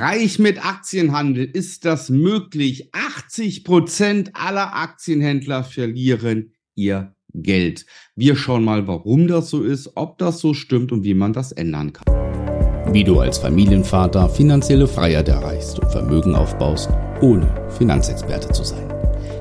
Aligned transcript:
Reich 0.00 0.38
mit 0.38 0.62
Aktienhandel, 0.62 1.44
ist 1.44 1.86
das 1.86 2.10
möglich? 2.10 2.90
80 2.92 3.64
Prozent 3.64 4.30
aller 4.34 4.74
Aktienhändler 4.76 5.64
verlieren 5.64 6.52
ihr 6.74 7.14
Geld. 7.32 7.86
Wir 8.14 8.36
schauen 8.36 8.62
mal, 8.62 8.86
warum 8.86 9.26
das 9.26 9.48
so 9.48 9.62
ist, 9.62 9.92
ob 9.94 10.18
das 10.18 10.38
so 10.38 10.52
stimmt 10.52 10.92
und 10.92 11.04
wie 11.04 11.14
man 11.14 11.32
das 11.32 11.52
ändern 11.52 11.94
kann. 11.94 12.92
Wie 12.92 13.04
du 13.04 13.20
als 13.20 13.38
Familienvater 13.38 14.28
finanzielle 14.28 14.86
Freiheit 14.86 15.28
erreichst 15.28 15.78
und 15.78 15.90
Vermögen 15.90 16.34
aufbaust, 16.34 16.90
ohne 17.22 17.48
Finanzexperte 17.78 18.52
zu 18.52 18.64
sein. 18.64 18.92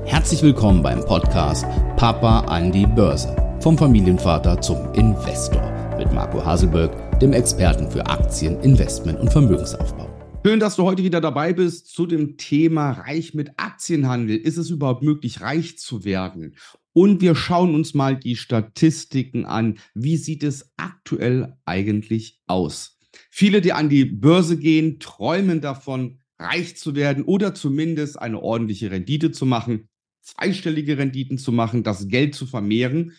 Herzlich 0.05 0.41
willkommen 0.41 0.81
beim 0.81 1.03
Podcast 1.03 1.65
Papa 1.97 2.41
an 2.41 2.71
die 2.71 2.85
Börse. 2.85 3.35
Vom 3.59 3.77
Familienvater 3.77 4.61
zum 4.61 4.93
Investor 4.93 5.95
mit 5.97 6.13
Marco 6.13 6.43
Haselberg, 6.45 7.19
dem 7.19 7.33
Experten 7.33 7.91
für 7.91 8.05
Aktien, 8.05 8.59
Investment 8.61 9.19
und 9.19 9.31
Vermögensaufbau. 9.31 10.04
Schön, 10.45 10.59
dass 10.59 10.75
du 10.75 10.83
heute 10.83 11.03
wieder 11.03 11.21
dabei 11.21 11.53
bist 11.53 11.87
zu 11.87 12.05
dem 12.05 12.37
Thema 12.37 12.91
Reich 12.91 13.33
mit 13.33 13.57
Aktienhandel. 13.57 14.37
Ist 14.37 14.57
es 14.57 14.69
überhaupt 14.69 15.01
möglich, 15.01 15.41
reich 15.41 15.79
zu 15.79 16.05
werden? 16.05 16.55
Und 16.93 17.19
wir 17.19 17.33
schauen 17.33 17.73
uns 17.73 17.95
mal 17.95 18.15
die 18.15 18.35
Statistiken 18.35 19.45
an. 19.45 19.79
Wie 19.95 20.17
sieht 20.17 20.43
es 20.43 20.71
aktuell 20.77 21.57
eigentlich 21.65 22.43
aus? 22.45 22.99
Viele, 23.31 23.59
die 23.59 23.73
an 23.73 23.89
die 23.89 24.05
Börse 24.05 24.57
gehen, 24.57 24.99
träumen 24.99 25.61
davon, 25.61 26.19
reich 26.37 26.77
zu 26.77 26.93
werden 26.93 27.23
oder 27.23 27.55
zumindest 27.55 28.19
eine 28.19 28.39
ordentliche 28.39 28.91
Rendite 28.91 29.31
zu 29.31 29.47
machen, 29.47 29.89
zweistellige 30.21 30.99
Renditen 30.99 31.39
zu 31.39 31.53
machen, 31.53 31.81
das 31.81 32.07
Geld 32.07 32.35
zu 32.35 32.45
vermehren 32.45 33.13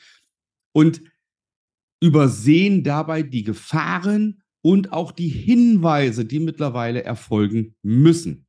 und 0.70 1.02
übersehen 2.00 2.84
dabei 2.84 3.24
die 3.24 3.42
Gefahren 3.42 4.44
und 4.66 4.92
auch 4.92 5.12
die 5.12 5.28
Hinweise, 5.28 6.24
die 6.24 6.40
mittlerweile 6.40 7.04
erfolgen 7.04 7.76
müssen. 7.84 8.48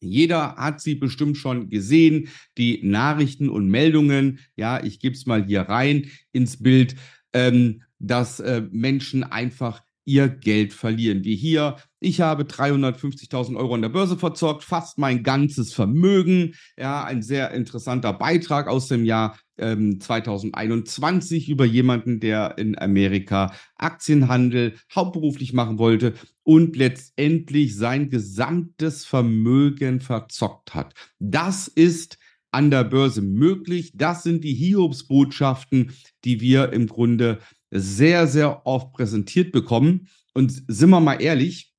Jeder 0.00 0.54
hat 0.54 0.80
sie 0.80 0.94
bestimmt 0.94 1.36
schon 1.36 1.68
gesehen, 1.68 2.28
die 2.56 2.80
Nachrichten 2.84 3.48
und 3.48 3.66
Meldungen. 3.66 4.38
Ja, 4.54 4.84
ich 4.84 5.00
gebe 5.00 5.16
es 5.16 5.26
mal 5.26 5.44
hier 5.44 5.62
rein 5.62 6.12
ins 6.30 6.62
Bild, 6.62 6.94
ähm, 7.32 7.82
dass 7.98 8.38
äh, 8.38 8.68
Menschen 8.70 9.24
einfach 9.24 9.82
ihr 10.06 10.28
Geld 10.28 10.72
verlieren. 10.72 11.24
Wie 11.24 11.36
hier, 11.36 11.76
ich 12.00 12.20
habe 12.20 12.44
350.000 12.44 13.56
Euro 13.56 13.74
an 13.74 13.82
der 13.82 13.88
Börse 13.90 14.16
verzockt, 14.16 14.64
fast 14.64 14.98
mein 14.98 15.22
ganzes 15.22 15.74
Vermögen. 15.74 16.54
Ja, 16.78 17.04
ein 17.04 17.22
sehr 17.22 17.50
interessanter 17.50 18.12
Beitrag 18.12 18.68
aus 18.68 18.88
dem 18.88 19.04
Jahr 19.04 19.36
ähm, 19.58 20.00
2021 20.00 21.48
über 21.48 21.64
jemanden, 21.64 22.20
der 22.20 22.56
in 22.56 22.78
Amerika 22.78 23.52
Aktienhandel 23.76 24.76
hauptberuflich 24.94 25.52
machen 25.52 25.78
wollte 25.78 26.14
und 26.44 26.76
letztendlich 26.76 27.76
sein 27.76 28.08
gesamtes 28.08 29.04
Vermögen 29.04 30.00
verzockt 30.00 30.74
hat. 30.74 30.94
Das 31.18 31.66
ist 31.66 32.18
an 32.52 32.70
der 32.70 32.84
Börse 32.84 33.20
möglich. 33.20 33.92
Das 33.94 34.22
sind 34.22 34.44
die 34.44 34.54
Hiobsbotschaften, 34.54 35.92
die 36.24 36.40
wir 36.40 36.72
im 36.72 36.86
Grunde 36.86 37.40
sehr, 37.70 38.26
sehr 38.26 38.66
oft 38.66 38.92
präsentiert 38.92 39.52
bekommen. 39.52 40.08
Und 40.34 40.64
sind 40.68 40.90
wir 40.90 41.00
mal 41.00 41.20
ehrlich, 41.20 41.74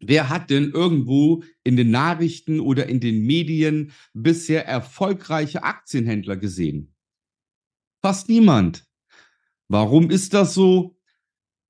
wer 0.00 0.28
hat 0.28 0.50
denn 0.50 0.70
irgendwo 0.72 1.44
in 1.64 1.76
den 1.76 1.90
Nachrichten 1.90 2.60
oder 2.60 2.86
in 2.86 3.00
den 3.00 3.24
Medien 3.24 3.92
bisher 4.12 4.66
erfolgreiche 4.66 5.62
Aktienhändler 5.62 6.36
gesehen? 6.36 6.94
Fast 8.02 8.28
niemand. 8.28 8.84
Warum 9.68 10.10
ist 10.10 10.34
das 10.34 10.54
so? 10.54 10.98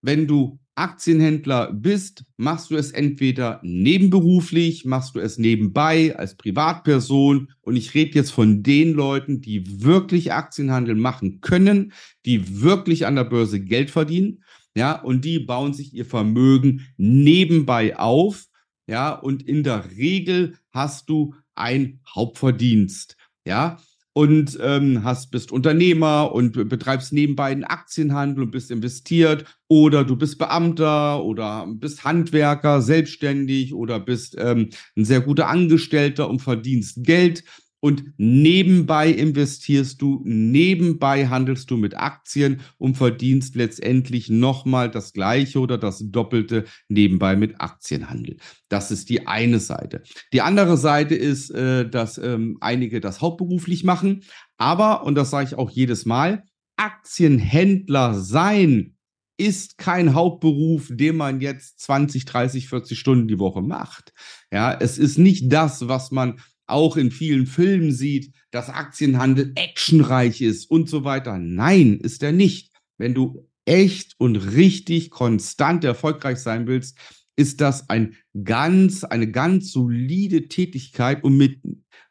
Wenn 0.01 0.27
du 0.27 0.59
Aktienhändler 0.75 1.73
bist, 1.73 2.25
machst 2.37 2.71
du 2.71 2.77
es 2.77 2.93
entweder 2.93 3.61
nebenberuflich, 3.63 4.85
machst 4.85 5.15
du 5.15 5.21
es 5.21 5.39
nebenbei 5.39 6.17
als 6.17 6.37
Privatperson. 6.37 7.51
Und 7.61 7.77
ich 7.77 7.95
rede 7.95 8.15
jetzt 8.15 8.31
von 8.31 8.63
den 8.63 8.93
Leuten, 8.95 9.41
die 9.41 9.83
wirklich 9.83 10.33
Aktienhandel 10.33 10.95
machen 10.95 11.41
können, 11.41 11.93
die 12.25 12.63
wirklich 12.63 13.07
an 13.07 13.17
der 13.17 13.25
Börse 13.25 13.61
Geld 13.61 13.91
verdienen. 13.91 14.43
Ja, 14.75 15.01
und 15.01 15.25
die 15.25 15.39
bauen 15.39 15.75
sich 15.75 15.93
ihr 15.93 16.07
Vermögen 16.07 16.87
nebenbei 16.97 17.99
auf. 17.99 18.47
Ja, 18.87 19.13
und 19.13 19.43
in 19.43 19.63
der 19.63 19.91
Regel 19.97 20.57
hast 20.71 21.11
du 21.11 21.35
ein 21.55 22.01
Hauptverdienst. 22.15 23.17
Ja, 23.47 23.79
und 24.15 24.59
ähm, 24.61 25.05
hast, 25.05 25.31
bist 25.31 25.53
Unternehmer 25.53 26.33
und 26.33 26.69
betreibst 26.69 27.13
nebenbei 27.13 27.51
einen 27.51 27.65
Aktienhandel 27.65 28.45
und 28.45 28.51
bist 28.51 28.71
investiert 28.71 29.45
oder 29.69 30.05
du 30.05 30.17
bist 30.17 30.39
Beamter 30.39 31.25
oder 31.25 31.67
bist 31.67 32.05
Handwerker, 32.05 32.83
selbstständig 32.83 33.73
oder 33.73 33.99
bist 33.99 34.37
ähm, 34.39 34.69
ein 34.97 35.07
sehr 35.07 35.23
guter 35.23 35.49
Angestellter 35.49 36.29
und 36.29 36.41
verdienst 36.41 37.05
Geld 37.05 37.43
und 37.85 38.05
nebenbei 38.17 39.11
investierst 39.11 40.01
du, 40.01 40.23
nebenbei 40.25 41.27
handelst 41.27 41.69
du 41.69 41.77
mit 41.77 41.97
Aktien 41.97 42.61
und 42.79 42.97
verdienst 42.97 43.57
letztendlich 43.57 44.31
nochmal 44.31 44.89
das 44.89 45.13
gleiche 45.13 45.59
oder 45.59 45.79
das 45.79 45.99
Doppelte 46.01 46.65
nebenbei 46.89 47.35
mit 47.35 47.61
Aktienhandel. 47.61 48.37
Das 48.69 48.93
ist 48.93 49.11
die 49.11 49.27
eine 49.27 49.59
Seite. 49.59 50.05
Die 50.33 50.43
andere 50.43 50.77
Seite 50.77 51.17
ist, 51.17 51.51
äh, 51.51 51.89
dass 51.89 52.19
ähm, 52.19 52.57
einige 52.61 53.01
das 53.01 53.21
hauptberuflich 53.21 53.83
machen, 53.83 54.23
aber, 54.59 55.05
und 55.05 55.17
das 55.17 55.31
sage 55.31 55.49
ich 55.49 55.55
auch 55.57 55.71
jedes 55.71 56.07
Mal, 56.07 56.45
Aktienhändler 56.77 58.15
sein 58.15 58.95
ist 59.37 59.77
kein 59.77 60.15
Hauptberuf, 60.15 60.89
den 60.89 61.17
man 61.17 61.41
jetzt 61.41 61.81
20, 61.81 62.27
30, 62.27 62.69
40 62.69 62.97
Stunden 62.97 63.27
die 63.27 63.41
Woche 63.41 63.61
macht. 63.61 64.13
Ja, 64.53 64.73
es 64.73 64.99
ist 64.99 65.19
nicht 65.19 65.53
das, 65.53 65.89
was 65.89 66.13
man 66.13 66.39
auch 66.73 66.97
in 66.97 67.11
vielen 67.11 67.47
Filmen 67.47 67.93
sieht, 67.93 68.33
dass 68.51 68.69
Aktienhandel 68.69 69.53
actionreich 69.55 70.41
ist 70.41 70.71
und 70.71 70.89
so 70.89 71.05
weiter. 71.05 71.39
Nein, 71.39 71.99
ist 72.01 72.23
er 72.23 72.33
nicht. 72.33 72.73
Wenn 72.99 73.15
du 73.15 73.49
echt 73.65 74.15
und 74.19 74.37
richtig 74.37 75.11
konstant 75.11 75.85
erfolgreich 75.85 76.39
sein 76.39 76.67
willst, 76.67 76.99
ist 77.37 77.61
das 77.61 77.89
ein 77.89 78.17
ganz, 78.45 79.05
eine 79.05 79.31
ganz 79.31 79.73
solide 79.73 80.49
Tätigkeit 80.49 81.23
und 81.25 81.37
mit 81.37 81.61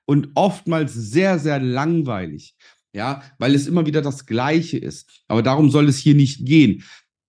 und 0.05 0.29
oftmals 0.35 0.93
sehr, 0.93 1.39
sehr 1.39 1.59
langweilig. 1.59 2.55
Ja, 2.93 3.23
weil 3.39 3.55
es 3.55 3.67
immer 3.67 3.85
wieder 3.85 4.01
das 4.01 4.25
Gleiche 4.25 4.77
ist. 4.77 5.23
Aber 5.29 5.41
darum 5.41 5.69
soll 5.69 5.87
es 5.87 5.97
hier 5.97 6.15
nicht 6.15 6.45
gehen. 6.45 6.83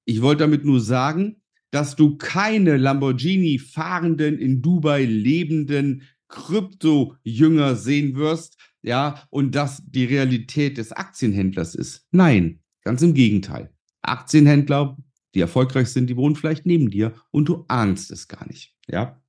Ich 0.04 0.20
wollte 0.20 0.40
damit 0.40 0.64
nur 0.64 0.80
sagen, 0.80 1.42
dass 1.70 1.94
du 1.94 2.16
keine 2.16 2.76
Lamborghini 2.76 3.58
fahrenden, 3.58 4.38
in 4.38 4.60
Dubai 4.60 5.04
lebenden 5.04 6.02
Krypto-Jünger 6.32 7.76
sehen 7.76 8.16
wirst, 8.16 8.58
ja, 8.82 9.22
und 9.30 9.54
das 9.54 9.82
die 9.86 10.06
Realität 10.06 10.78
des 10.78 10.90
Aktienhändlers 10.90 11.76
ist. 11.76 12.06
Nein, 12.10 12.60
ganz 12.82 13.02
im 13.02 13.14
Gegenteil. 13.14 13.72
Aktienhändler, 14.02 14.96
die 15.34 15.40
erfolgreich 15.40 15.88
sind, 15.88 16.08
die 16.08 16.16
wohnen 16.16 16.34
vielleicht 16.34 16.66
neben 16.66 16.90
dir 16.90 17.14
und 17.30 17.48
du 17.48 17.64
ahnst 17.68 18.10
es 18.10 18.26
gar 18.26 18.46
nicht, 18.48 18.74
ja. 18.88 19.22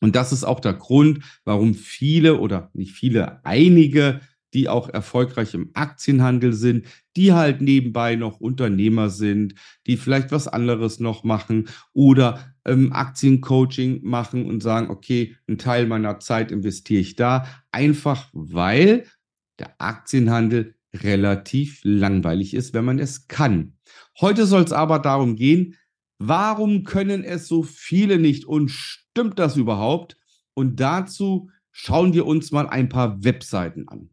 Und 0.00 0.16
das 0.16 0.32
ist 0.32 0.44
auch 0.44 0.60
der 0.60 0.72
Grund, 0.72 1.22
warum 1.44 1.74
viele 1.74 2.40
oder 2.40 2.70
nicht 2.72 2.92
viele, 2.92 3.44
einige 3.44 4.20
die 4.54 4.68
auch 4.68 4.88
erfolgreich 4.88 5.54
im 5.54 5.70
Aktienhandel 5.74 6.52
sind, 6.52 6.86
die 7.16 7.32
halt 7.32 7.60
nebenbei 7.60 8.16
noch 8.16 8.40
Unternehmer 8.40 9.10
sind, 9.10 9.54
die 9.86 9.96
vielleicht 9.96 10.32
was 10.32 10.48
anderes 10.48 11.00
noch 11.00 11.24
machen 11.24 11.68
oder 11.92 12.54
ähm, 12.64 12.92
Aktiencoaching 12.92 14.00
machen 14.02 14.46
und 14.46 14.62
sagen, 14.62 14.90
okay, 14.90 15.36
einen 15.46 15.58
Teil 15.58 15.86
meiner 15.86 16.18
Zeit 16.20 16.52
investiere 16.52 17.00
ich 17.00 17.16
da, 17.16 17.46
einfach 17.70 18.28
weil 18.32 19.04
der 19.58 19.80
Aktienhandel 19.80 20.74
relativ 20.94 21.80
langweilig 21.84 22.54
ist, 22.54 22.74
wenn 22.74 22.84
man 22.84 22.98
es 22.98 23.28
kann. 23.28 23.74
Heute 24.20 24.46
soll 24.46 24.62
es 24.62 24.72
aber 24.72 24.98
darum 24.98 25.36
gehen, 25.36 25.76
warum 26.18 26.84
können 26.84 27.22
es 27.22 27.46
so 27.46 27.62
viele 27.62 28.18
nicht 28.18 28.44
und 28.44 28.70
stimmt 28.70 29.38
das 29.38 29.56
überhaupt? 29.56 30.16
Und 30.54 30.80
dazu 30.80 31.50
schauen 31.70 32.12
wir 32.12 32.26
uns 32.26 32.50
mal 32.50 32.68
ein 32.68 32.88
paar 32.88 33.22
Webseiten 33.22 33.88
an. 33.88 34.10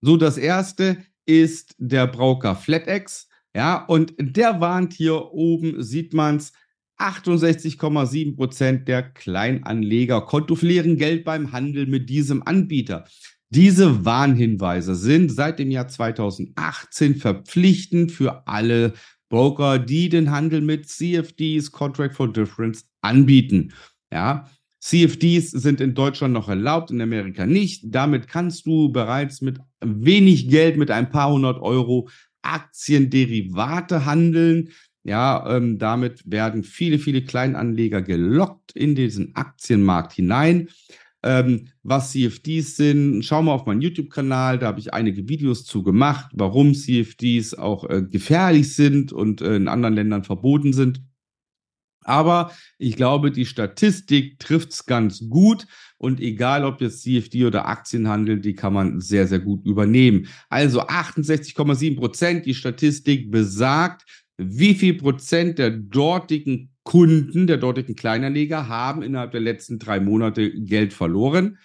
So, 0.00 0.16
das 0.16 0.38
erste 0.38 0.98
ist 1.26 1.74
der 1.78 2.06
Brauker 2.06 2.56
FlatEx. 2.56 3.28
Ja, 3.54 3.84
und 3.84 4.14
der 4.18 4.60
warnt 4.60 4.92
hier 4.92 5.32
oben, 5.32 5.82
sieht 5.82 6.14
man 6.14 6.36
es, 6.36 6.52
68,7 6.98 8.36
Prozent 8.36 8.86
der 8.86 9.02
Kleinanleger 9.02 10.20
kontoflieren 10.20 10.96
Geld 10.96 11.24
beim 11.24 11.52
Handel 11.52 11.86
mit 11.86 12.10
diesem 12.10 12.46
Anbieter. 12.46 13.06
Diese 13.48 14.04
Warnhinweise 14.04 14.94
sind 14.94 15.32
seit 15.32 15.58
dem 15.58 15.70
Jahr 15.70 15.88
2018 15.88 17.16
verpflichtend 17.16 18.12
für 18.12 18.46
alle 18.46 18.92
Broker, 19.28 19.78
die 19.78 20.08
den 20.08 20.30
Handel 20.30 20.60
mit 20.60 20.88
CFDs, 20.88 21.72
Contract 21.72 22.14
for 22.14 22.32
Difference, 22.32 22.86
anbieten. 23.00 23.72
Ja, 24.12 24.48
CFDs 24.80 25.50
sind 25.50 25.80
in 25.80 25.94
Deutschland 25.94 26.32
noch 26.32 26.48
erlaubt, 26.48 26.90
in 26.90 27.00
Amerika 27.00 27.46
nicht. 27.46 27.84
Damit 27.86 28.28
kannst 28.28 28.66
du 28.66 28.90
bereits 28.90 29.40
mit 29.42 29.58
wenig 29.80 30.48
Geld, 30.48 30.76
mit 30.76 30.90
ein 30.90 31.10
paar 31.10 31.30
hundert 31.32 31.60
Euro 31.60 32.08
Aktienderivate 32.42 34.06
handeln. 34.06 34.70
Ja, 35.02 35.56
ähm, 35.56 35.78
damit 35.78 36.22
werden 36.30 36.62
viele, 36.62 36.98
viele 36.98 37.22
Kleinanleger 37.22 38.02
gelockt 38.02 38.72
in 38.72 38.94
diesen 38.94 39.34
Aktienmarkt 39.34 40.12
hinein. 40.12 40.68
Ähm, 41.22 41.68
was 41.82 42.12
CFDs 42.12 42.76
sind, 42.76 43.22
schau 43.22 43.42
mal 43.42 43.52
auf 43.52 43.66
meinen 43.66 43.82
YouTube-Kanal, 43.82 44.58
da 44.58 44.68
habe 44.68 44.80
ich 44.80 44.94
einige 44.94 45.28
Videos 45.28 45.64
zu 45.64 45.82
gemacht, 45.82 46.30
warum 46.32 46.74
CFDs 46.74 47.52
auch 47.54 47.88
äh, 47.90 48.02
gefährlich 48.02 48.74
sind 48.74 49.12
und 49.12 49.42
äh, 49.42 49.56
in 49.56 49.68
anderen 49.68 49.94
Ländern 49.94 50.24
verboten 50.24 50.72
sind. 50.72 51.02
Aber 52.02 52.52
ich 52.78 52.96
glaube, 52.96 53.30
die 53.30 53.46
Statistik 53.46 54.38
trifft 54.38 54.72
es 54.72 54.86
ganz 54.86 55.28
gut. 55.28 55.66
Und 55.98 56.20
egal, 56.20 56.64
ob 56.64 56.80
jetzt 56.80 57.02
CFD 57.02 57.44
oder 57.44 57.66
Aktienhandel, 57.66 58.40
die 58.40 58.54
kann 58.54 58.72
man 58.72 59.00
sehr, 59.00 59.26
sehr 59.26 59.40
gut 59.40 59.64
übernehmen. 59.66 60.26
Also 60.48 60.82
68,7 60.82 61.96
Prozent. 61.96 62.46
Die 62.46 62.54
Statistik 62.54 63.30
besagt, 63.30 64.04
wie 64.38 64.74
viel 64.74 64.94
Prozent 64.94 65.58
der 65.58 65.70
dortigen 65.70 66.70
Kunden, 66.82 67.46
der 67.46 67.58
dortigen 67.58 67.94
Kleinanleger 67.94 68.68
haben 68.68 69.02
innerhalb 69.02 69.32
der 69.32 69.40
letzten 69.40 69.78
drei 69.78 70.00
Monate 70.00 70.50
Geld 70.50 70.94
verloren. 70.94 71.58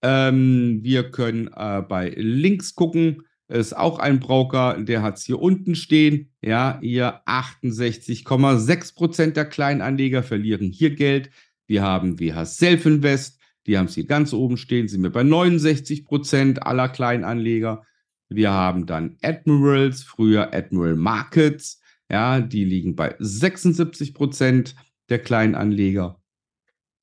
Ähm, 0.00 0.80
wir 0.82 1.10
können 1.10 1.48
äh, 1.54 1.82
bei 1.82 2.08
Links 2.16 2.74
gucken 2.74 3.22
ist 3.48 3.76
auch 3.76 3.98
ein 3.98 4.20
Broker, 4.20 4.78
der 4.82 5.02
hat 5.02 5.18
es 5.18 5.24
hier 5.24 5.40
unten 5.40 5.74
stehen. 5.74 6.30
Ja, 6.40 6.78
hier 6.80 7.22
68,6 7.26 8.94
Prozent 8.94 9.36
der 9.36 9.44
Kleinanleger 9.44 10.22
verlieren 10.22 10.70
hier 10.70 10.94
Geld. 10.94 11.30
Wir 11.66 11.82
haben 11.82 12.18
WH 12.18 12.44
Self 12.44 12.86
Invest, 12.86 13.38
die 13.66 13.78
haben 13.78 13.86
es 13.86 13.94
hier 13.94 14.06
ganz 14.06 14.32
oben 14.32 14.56
stehen, 14.56 14.88
sind 14.88 15.02
wir 15.02 15.12
bei 15.12 15.22
69 15.22 16.04
Prozent 16.04 16.66
aller 16.66 16.88
Kleinanleger. 16.88 17.84
Wir 18.28 18.50
haben 18.50 18.86
dann 18.86 19.16
Admirals, 19.22 20.02
früher 20.02 20.52
Admiral 20.54 20.96
Markets, 20.96 21.80
ja, 22.10 22.40
die 22.40 22.64
liegen 22.64 22.96
bei 22.96 23.14
76 23.18 24.14
Prozent 24.14 24.74
der 25.08 25.18
Kleinanleger. 25.18 26.20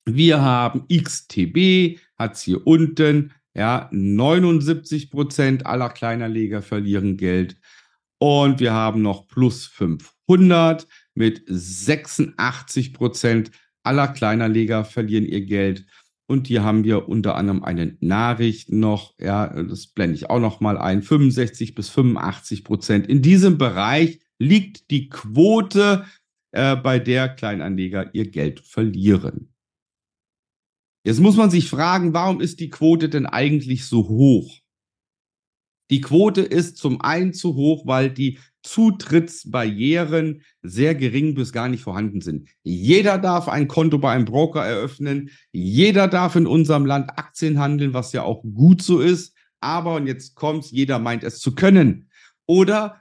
Wir 0.04 0.40
haben 0.40 0.86
XTB, 0.88 1.98
hat 2.16 2.34
es 2.34 2.42
hier 2.42 2.66
unten 2.66 3.32
ja, 3.54 3.88
79 3.92 5.10
Prozent 5.10 5.66
aller 5.66 5.88
Kleinanleger 5.88 6.62
verlieren 6.62 7.16
Geld. 7.16 7.56
Und 8.18 8.60
wir 8.60 8.72
haben 8.72 9.02
noch 9.02 9.26
plus 9.26 9.66
500 9.66 10.86
mit 11.14 11.42
86 11.46 12.92
Prozent 12.92 13.50
aller 13.82 14.08
Kleinanleger 14.08 14.84
verlieren 14.84 15.24
ihr 15.24 15.44
Geld. 15.44 15.86
Und 16.26 16.46
hier 16.46 16.62
haben 16.62 16.84
wir 16.84 17.08
unter 17.08 17.34
anderem 17.34 17.64
eine 17.64 17.96
Nachricht 18.00 18.70
noch, 18.70 19.14
ja, 19.18 19.48
das 19.48 19.88
blende 19.88 20.14
ich 20.14 20.30
auch 20.30 20.38
noch 20.38 20.60
mal 20.60 20.78
ein, 20.78 21.02
65 21.02 21.74
bis 21.74 21.88
85 21.88 22.62
Prozent. 22.62 23.06
In 23.08 23.20
diesem 23.20 23.58
Bereich 23.58 24.20
liegt 24.38 24.90
die 24.90 25.08
Quote, 25.08 26.04
äh, 26.52 26.76
bei 26.76 26.98
der 26.98 27.28
Kleinanleger 27.28 28.14
ihr 28.14 28.30
Geld 28.30 28.60
verlieren. 28.60 29.52
Jetzt 31.02 31.20
muss 31.20 31.36
man 31.36 31.50
sich 31.50 31.68
fragen, 31.68 32.12
warum 32.12 32.40
ist 32.40 32.60
die 32.60 32.68
Quote 32.68 33.08
denn 33.08 33.26
eigentlich 33.26 33.86
so 33.86 34.08
hoch? 34.08 34.58
Die 35.90 36.00
Quote 36.00 36.42
ist 36.42 36.76
zum 36.76 37.00
einen 37.00 37.32
zu 37.32 37.54
hoch, 37.56 37.86
weil 37.86 38.10
die 38.10 38.38
Zutrittsbarrieren 38.62 40.42
sehr 40.62 40.94
gering 40.94 41.34
bis 41.34 41.52
gar 41.52 41.68
nicht 41.68 41.82
vorhanden 41.82 42.20
sind. 42.20 42.48
Jeder 42.62 43.18
darf 43.18 43.48
ein 43.48 43.66
Konto 43.66 43.98
bei 43.98 44.12
einem 44.12 44.26
Broker 44.26 44.64
eröffnen. 44.64 45.30
Jeder 45.50 46.06
darf 46.06 46.36
in 46.36 46.46
unserem 46.46 46.84
Land 46.84 47.18
Aktien 47.18 47.58
handeln, 47.58 47.94
was 47.94 48.12
ja 48.12 48.22
auch 48.22 48.42
gut 48.42 48.82
so 48.82 49.00
ist. 49.00 49.34
Aber, 49.60 49.94
und 49.96 50.06
jetzt 50.06 50.34
kommt's, 50.36 50.70
jeder 50.70 50.98
meint 50.98 51.24
es 51.24 51.40
zu 51.40 51.54
können. 51.54 52.10
Oder 52.46 53.00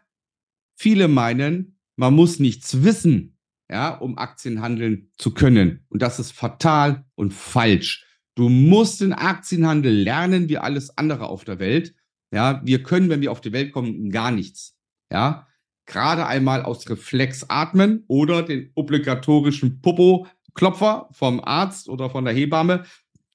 viele 0.75 1.07
meinen, 1.09 1.77
man 1.95 2.15
muss 2.15 2.39
nichts 2.39 2.83
wissen 2.83 3.38
ja, 3.71 3.89
um 3.89 4.17
Aktien 4.17 4.61
handeln 4.61 5.11
zu 5.17 5.33
können. 5.33 5.85
Und 5.89 6.01
das 6.01 6.19
ist 6.19 6.31
fatal 6.31 7.05
und 7.15 7.33
falsch. 7.33 8.05
Du 8.35 8.49
musst 8.49 9.01
den 9.01 9.13
Aktienhandel 9.13 9.93
lernen, 9.93 10.49
wie 10.49 10.57
alles 10.57 10.97
andere 10.97 11.27
auf 11.27 11.43
der 11.43 11.59
Welt. 11.59 11.93
Ja, 12.31 12.61
wir 12.63 12.83
können, 12.83 13.09
wenn 13.09 13.21
wir 13.21 13.31
auf 13.31 13.41
die 13.41 13.53
Welt 13.53 13.71
kommen, 13.71 14.09
gar 14.09 14.31
nichts. 14.31 14.77
Ja, 15.11 15.47
gerade 15.85 16.25
einmal 16.25 16.63
aus 16.63 16.89
Reflex 16.89 17.45
atmen 17.49 18.03
oder 18.07 18.43
den 18.43 18.71
obligatorischen 18.75 19.81
Popo-Klopfer 19.81 21.09
vom 21.11 21.39
Arzt 21.43 21.89
oder 21.89 22.09
von 22.09 22.25
der 22.25 22.33
Hebamme, 22.33 22.85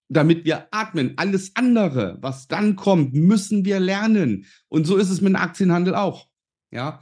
damit 0.08 0.44
wir 0.44 0.68
atmen. 0.70 1.14
Alles 1.16 1.56
andere, 1.56 2.18
was 2.20 2.48
dann 2.48 2.76
kommt, 2.76 3.14
müssen 3.14 3.64
wir 3.64 3.80
lernen. 3.80 4.46
Und 4.68 4.86
so 4.86 4.96
ist 4.96 5.10
es 5.10 5.20
mit 5.20 5.30
dem 5.30 5.36
Aktienhandel 5.36 5.94
auch. 5.94 6.28
Ja, 6.70 7.00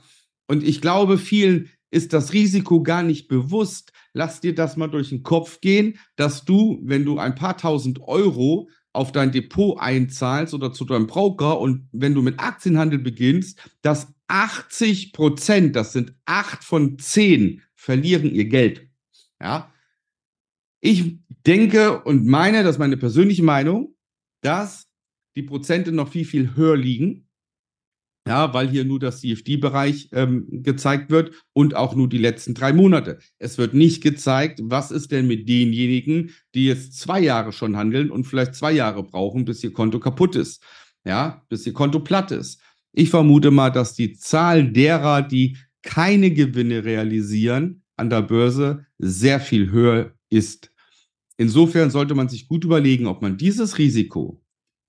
und 0.49 0.63
ich 0.63 0.81
glaube, 0.81 1.19
vielen 1.19 1.71
ist 1.93 2.13
das 2.15 2.33
Risiko 2.33 2.83
gar 2.83 3.03
nicht 3.03 3.29
bewusst. 3.29 3.93
Lass 4.15 4.41
dir 4.41 4.55
das 4.55 4.77
mal 4.77 4.89
durch 4.89 5.11
den 5.11 5.23
Kopf 5.23 5.61
gehen, 5.61 5.99
dass 6.17 6.45
du, 6.45 6.81
wenn 6.83 7.05
du 7.05 7.19
ein 7.19 7.35
paar 7.35 7.57
tausend 7.57 8.01
Euro 8.01 8.69
auf 8.95 9.13
dein 9.13 9.31
Depot 9.31 9.79
einzahlst 9.79 10.55
oder 10.55 10.73
zu 10.73 10.85
deinem 10.85 11.07
Broker 11.07 11.61
und 11.61 11.89
wenn 11.93 12.15
du 12.15 12.23
mit 12.23 12.41
Aktienhandel 12.41 12.99
beginnst, 12.99 13.59
dass 13.83 14.13
80 14.29 15.13
Prozent, 15.13 15.77
das 15.77 15.93
sind 15.93 16.15
acht 16.25 16.65
von 16.65 16.99
zehn, 16.99 17.63
verlieren 17.75 18.35
ihr 18.35 18.47
Geld. 18.47 18.89
Ja. 19.41 19.71
Ich 20.81 21.19
denke 21.47 22.03
und 22.03 22.27
meine, 22.27 22.63
das 22.63 22.77
ist 22.77 22.81
meine 22.81 22.97
persönliche 22.97 23.43
Meinung, 23.43 23.95
dass 24.41 24.89
die 25.37 25.43
Prozente 25.43 25.93
noch 25.93 26.09
viel, 26.09 26.25
viel 26.25 26.57
höher 26.57 26.77
liegen 26.77 27.29
ja, 28.27 28.55
weil 28.55 28.69
hier 28.69 28.85
nur 28.85 29.01
das 29.01 29.21
CFD-Bereich 29.21 30.11
ähm, 30.13 30.47
gezeigt 30.63 31.11
wird 31.11 31.33
und 31.53 31.75
auch 31.75 31.97
nur 31.97 32.09
die 32.09 32.19
letzten 32.19 32.55
drei 32.55 32.73
Monate. 32.73 33.19
Es 33.39 33.59
wird 33.59 33.75
nicht 33.75 34.03
gezeigt, 34.03 34.61
was 34.63 34.91
ist 34.91 35.11
denn 35.11 35.27
mit 35.27 35.49
denjenigen, 35.49 36.31
die 36.55 36.67
jetzt 36.67 36.99
zwei 36.99 37.21
Jahre 37.21 37.53
schon 37.53 37.77
handeln 37.77 38.11
und 38.11 38.25
vielleicht 38.25 38.55
zwei 38.55 38.73
Jahre 38.73 39.03
brauchen, 39.03 39.45
bis 39.45 39.65
ihr 39.65 39.73
Konto 39.73 39.99
kaputt 39.99 40.37
ist, 40.37 40.63
ja, 41.05 41.43
bis 41.49 41.67
ihr 41.67 41.73
Konto 41.73 41.99
platt 42.01 42.31
ist. 42.31 42.61
Ich 42.93 43.11
vermute 43.11 43.51
mal, 43.51 43.71
dass 43.71 43.95
die 43.95 44.13
Zahl 44.13 44.71
derer, 44.71 45.23
die 45.23 45.57
keine 45.83 46.31
Gewinne 46.31 46.85
realisieren 46.85 47.83
an 47.97 48.09
der 48.09 48.23
Börse, 48.23 48.87
sehr 48.99 49.41
viel 49.41 49.71
höher 49.71 50.13
ist. 50.31 50.73
Insofern 51.37 51.91
sollte 51.91 52.15
man 52.15 52.29
sich 52.29 52.47
gut 52.47 52.65
überlegen, 52.65 53.07
ob 53.07 53.21
man 53.21 53.37
dieses 53.37 53.79
Risiko, 53.79 54.41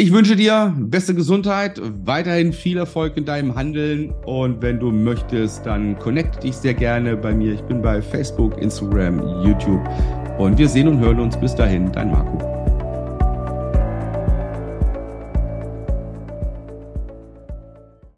Ich 0.00 0.12
wünsche 0.12 0.36
dir 0.36 0.72
beste 0.78 1.12
Gesundheit, 1.12 1.80
weiterhin 2.04 2.52
viel 2.52 2.78
Erfolg 2.78 3.16
in 3.16 3.24
deinem 3.24 3.56
Handeln 3.56 4.14
und 4.26 4.62
wenn 4.62 4.78
du 4.78 4.92
möchtest, 4.92 5.66
dann 5.66 5.98
connecte 5.98 6.38
dich 6.38 6.54
sehr 6.54 6.74
gerne 6.74 7.16
bei 7.16 7.34
mir. 7.34 7.54
Ich 7.54 7.62
bin 7.62 7.82
bei 7.82 8.00
Facebook, 8.00 8.56
Instagram, 8.62 9.18
YouTube 9.44 9.82
und 10.38 10.56
wir 10.56 10.68
sehen 10.68 10.86
und 10.86 11.00
hören 11.00 11.18
uns 11.18 11.36
bis 11.40 11.52
dahin. 11.52 11.90
Dein 11.90 12.12
Marco. 12.12 12.57